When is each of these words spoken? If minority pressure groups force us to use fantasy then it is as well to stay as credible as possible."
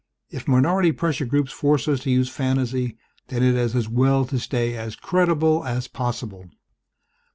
If 0.31 0.47
minority 0.47 0.91
pressure 0.93 1.25
groups 1.27 1.51
force 1.51 1.87
us 1.87 1.99
to 1.99 2.09
use 2.09 2.27
fantasy 2.27 2.97
then 3.27 3.43
it 3.43 3.53
is 3.53 3.75
as 3.75 3.87
well 3.87 4.25
to 4.25 4.39
stay 4.39 4.75
as 4.75 4.95
credible 4.95 5.63
as 5.63 5.87
possible." 5.87 6.49